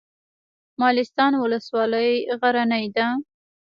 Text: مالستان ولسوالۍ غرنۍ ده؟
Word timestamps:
مالستان 0.81 1.33
ولسوالۍ 1.43 2.11
غرنۍ 2.41 2.85
ده؟ 2.95 3.07